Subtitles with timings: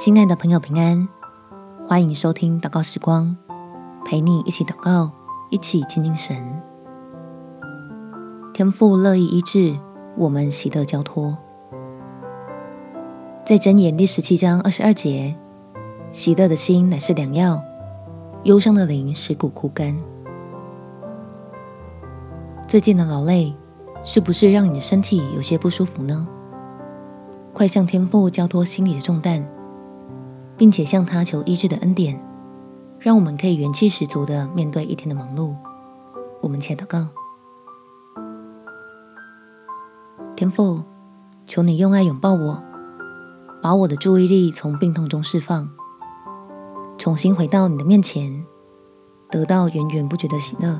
[0.00, 1.06] 亲爱的朋友，平安！
[1.86, 3.36] 欢迎收听祷告时光，
[4.02, 5.10] 陪你一起祷告，
[5.50, 6.34] 一起亲近神。
[8.54, 9.76] 天父乐意医治，
[10.16, 11.36] 我们喜乐交托。
[13.44, 15.36] 在箴言第十七章二十二节，
[16.10, 17.62] 喜乐的心乃是良药，
[18.44, 19.94] 忧伤的灵使骨枯干。
[22.66, 23.54] 最近的劳累，
[24.02, 26.26] 是不是让你的身体有些不舒服呢？
[27.52, 29.46] 快向天父交托心里的重担。
[30.60, 32.22] 并且向他求医治的恩典，
[32.98, 35.54] 让我们可以元气十足的面对一天的忙碌。
[36.42, 37.06] 我们且祷告：
[40.36, 40.82] 天父，
[41.46, 42.62] 求你用爱拥抱我，
[43.62, 45.70] 把我的注意力从病痛中释放，
[46.98, 48.44] 重新回到你的面前，
[49.30, 50.78] 得到源源不绝的喜乐，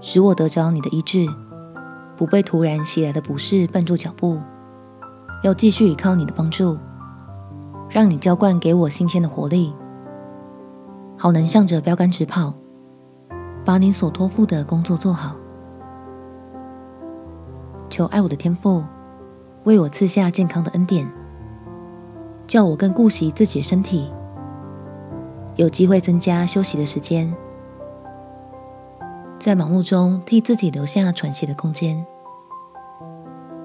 [0.00, 1.26] 使我得着你的医治，
[2.16, 4.38] 不被突然袭来的不适绊住脚步，
[5.42, 6.78] 要继续依靠你的帮助。
[7.88, 9.74] 让你浇灌给我新鲜的活力，
[11.16, 12.52] 好能向着标杆直跑，
[13.64, 15.34] 把你所托付的工作做好。
[17.88, 18.84] 求爱我的天父
[19.64, 21.10] 为我赐下健康的恩典，
[22.46, 24.12] 叫我更顾惜自己的身体，
[25.56, 27.34] 有机会增加休息的时间，
[29.38, 32.04] 在忙碌中替自己留下喘息的空间，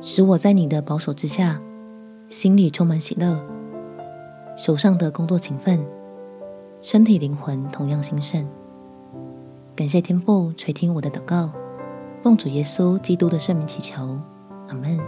[0.00, 1.60] 使我在你的保守之下，
[2.28, 3.44] 心里充满喜乐。
[4.54, 5.82] 手上的工作勤奋，
[6.80, 8.46] 身体灵魂同样兴盛。
[9.74, 11.50] 感谢天父垂听我的祷告，
[12.22, 14.18] 奉主耶稣基督的圣名祈求，
[14.68, 14.98] 阿门。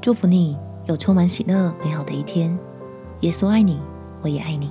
[0.00, 2.58] 祝福你有充满喜乐美好的一天。
[3.20, 3.80] 耶稣爱你，
[4.22, 4.70] 我也爱你。